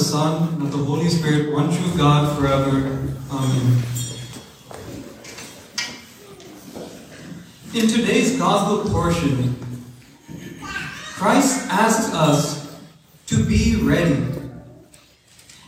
[0.00, 2.70] the Son, and of the Holy Spirit, one true God, forever.
[3.30, 3.82] Amen.
[7.74, 9.56] In today's Gospel portion,
[11.18, 12.80] Christ asks us
[13.26, 14.24] to be ready.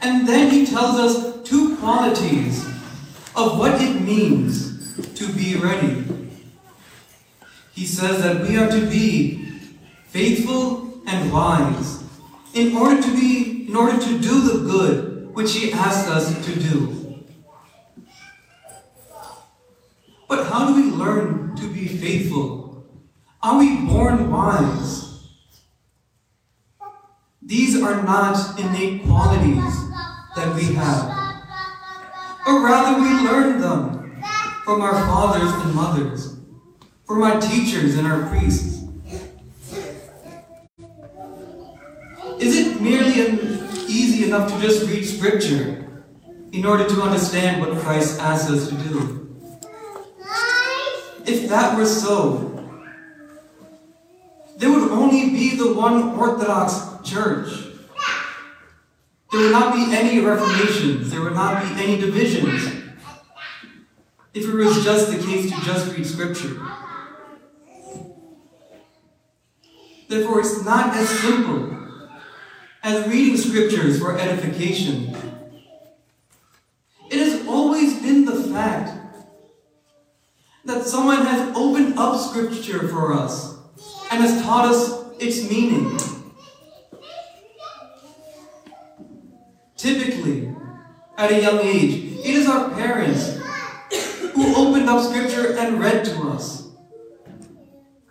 [0.00, 2.66] And then he tells us two qualities
[3.36, 6.04] of what it means to be ready.
[7.74, 9.44] He says that we are to be
[10.08, 12.02] faithful and wise
[12.54, 13.45] in order to be
[13.76, 17.22] in order to do the good which he asks us to do.
[20.26, 22.86] But how do we learn to be faithful?
[23.42, 25.28] Are we born wise?
[27.42, 29.74] These are not innate qualities
[30.36, 31.42] that we have,
[32.46, 34.22] but rather we learn them
[34.64, 36.34] from our fathers and mothers,
[37.04, 38.85] from our teachers and our priests.
[44.26, 46.04] Enough to just read scripture
[46.52, 49.36] in order to understand what Christ asks us to do?
[51.26, 52.52] If that were so,
[54.56, 57.48] there would only be the one Orthodox Church.
[59.30, 61.10] There would not be any reformations.
[61.10, 62.84] There would not be any divisions.
[64.32, 66.60] If it was just the case to just read Scripture.
[70.08, 71.75] Therefore, it's not as simple
[72.86, 75.12] as reading Scriptures for edification.
[77.10, 78.92] It has always been the fact
[80.64, 83.58] that someone has opened up Scripture for us
[84.12, 85.98] and has taught us its meaning.
[89.76, 90.54] Typically,
[91.18, 93.40] at a young age, it is our parents
[94.32, 96.68] who opened up Scripture and read to us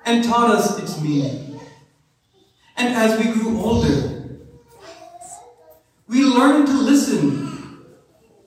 [0.05, 1.61] and taught us its meaning.
[2.75, 4.14] And as we grew older,
[6.07, 7.85] we learn to listen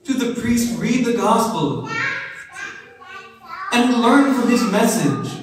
[0.05, 1.89] to the priest read the gospel
[3.73, 5.43] and learn from his message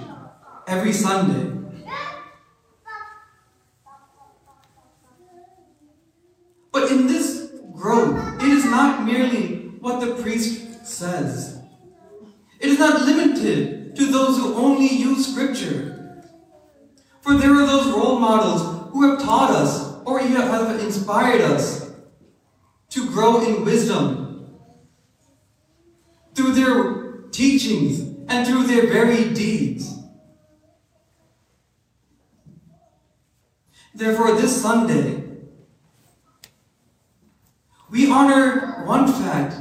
[0.67, 1.51] every Sunday.
[6.71, 11.61] But in this growth, it is not merely what the priest says.
[12.59, 16.23] It is not limited to those who only use scripture.
[17.21, 21.84] For there are those role models who have taught us or have inspired us
[23.15, 24.45] grow in wisdom
[26.33, 29.89] through their teachings and through their very deeds.
[33.93, 35.23] Therefore, this Sunday,
[37.89, 39.55] we honor one fact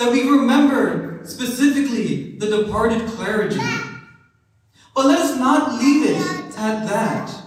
[0.00, 3.62] that we remember specifically the departed clergy.
[4.96, 7.44] But let us not leave it at that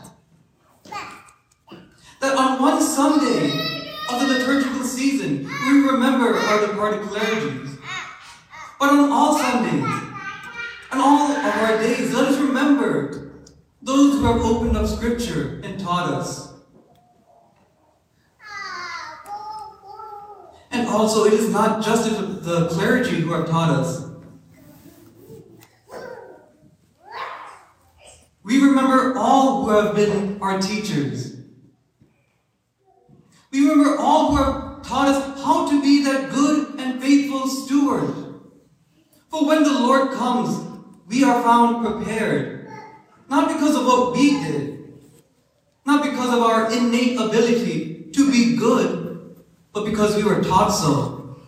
[2.37, 3.51] on one Sunday
[4.09, 7.69] of the liturgical season, we remember our departed clergy.
[8.79, 9.83] But on all Sundays,
[10.91, 13.33] on all of our days, let us remember
[13.83, 16.55] those who have opened up Scripture and taught us.
[20.71, 22.09] And also, it is not just
[22.43, 24.09] the clergy who have taught us.
[28.41, 31.26] We remember all who have been our teachers.
[33.51, 38.13] We remember all who have taught us how to be that good and faithful steward.
[39.29, 40.65] For when the Lord comes,
[41.07, 42.69] we are found prepared.
[43.29, 44.93] Not because of what we did,
[45.85, 49.35] not because of our innate ability to be good,
[49.73, 51.39] but because we were taught so.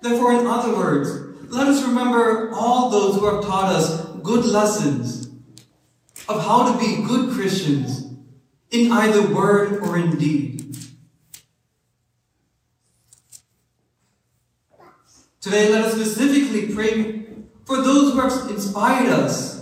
[0.00, 1.10] Therefore, in other words,
[1.50, 5.28] let us remember all those who have taught us good lessons
[6.28, 8.07] of how to be good Christians
[8.70, 10.76] in either word or in deed.
[15.40, 17.26] Today, let us specifically pray
[17.64, 19.58] for those who have inspired us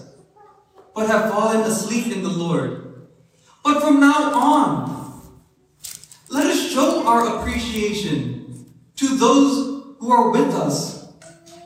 [0.94, 3.06] but have fallen asleep in the Lord.
[3.62, 5.22] But from now on,
[6.30, 8.66] let us show our appreciation
[8.96, 11.12] to those who are with us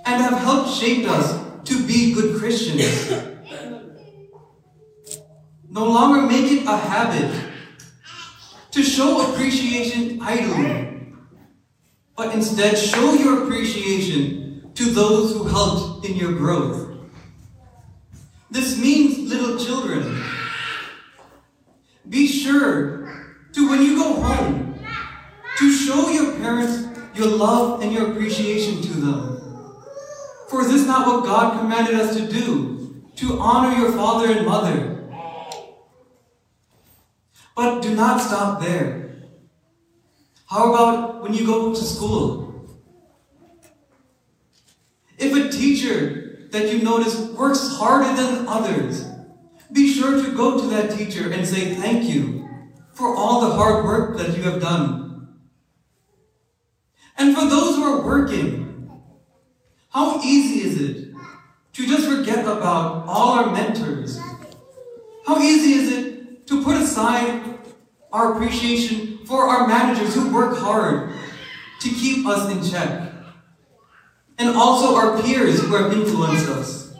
[0.04, 3.28] and have helped shape us to be good Christians.
[5.70, 7.48] No longer make it a habit
[8.72, 11.14] to show appreciation idly,
[12.16, 16.88] but instead show your appreciation to those who helped in your growth.
[18.50, 20.24] This means, little children,
[22.08, 24.80] be sure to, when you go home,
[25.58, 29.66] to show your parents your love and your appreciation to them.
[30.48, 33.04] For is this not what God commanded us to do?
[33.16, 34.89] To honor your father and mother.
[37.56, 39.00] But do not stop there.
[40.46, 42.66] How about when you go to school?
[45.18, 49.06] If a teacher that you notice works harder than others,
[49.72, 52.48] be sure to go to that teacher and say thank you
[52.92, 55.38] for all the hard work that you have done.
[57.16, 58.90] And for those who are working,
[59.90, 61.14] how easy is it
[61.74, 64.18] to just forget about all our mentors?
[65.26, 66.09] How easy is it
[67.00, 67.58] aside
[68.12, 71.12] our appreciation for our managers who work hard
[71.80, 73.12] to keep us in check?
[74.38, 76.94] And also our peers who have influenced us.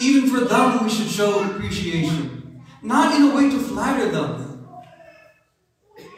[0.00, 2.62] Even for them, we should show appreciation.
[2.82, 4.68] Not in a way to flatter them,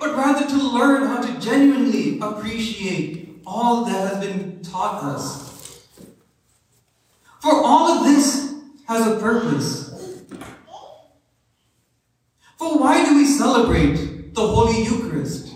[0.01, 5.87] but rather to learn how to genuinely appreciate all that has been taught us.
[7.41, 8.55] For all of this
[8.89, 9.87] has a purpose.
[12.57, 15.55] For why do we celebrate the Holy Eucharist?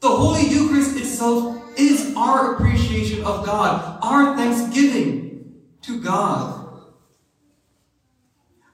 [0.00, 6.82] The Holy Eucharist itself is our appreciation of God, our thanksgiving to God.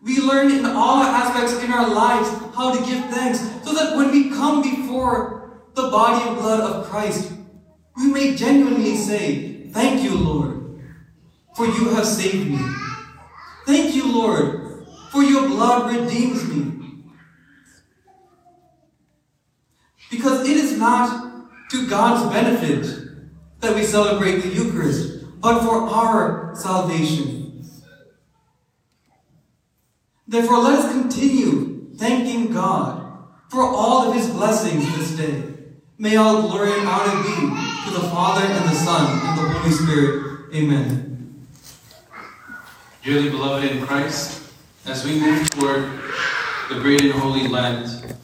[0.02, 4.10] We learn in all aspects in our lives how to give thanks so that when
[4.10, 7.34] we come before the body and blood of Christ,
[7.96, 10.80] we may genuinely say, Thank you, Lord,
[11.54, 12.58] for you have saved me.
[13.64, 16.75] Thank you, Lord, for your blood redeems me.
[20.26, 22.84] Because it is not to God's benefit
[23.60, 27.64] that we celebrate the Eucharist, but for our salvation.
[30.26, 35.44] Therefore, let us continue thanking God for all of his blessings this day.
[35.96, 37.36] May all glory and honor be
[37.84, 40.52] to the Father and the Son and the Holy Spirit.
[40.56, 41.46] Amen.
[43.04, 44.52] Dearly beloved in Christ,
[44.86, 45.84] as we move toward
[46.68, 48.16] the great and holy Lent,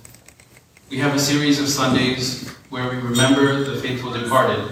[0.92, 4.62] we have a series of Sundays where we remember the faithful departed.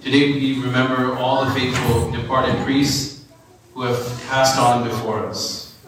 [0.00, 3.26] Today we remember all the faithful departed priests
[3.72, 3.96] who have
[4.28, 5.78] passed on before us.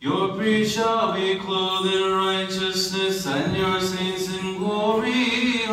[0.00, 5.64] Your priest shall be clothed in righteousness, and your saints in glory.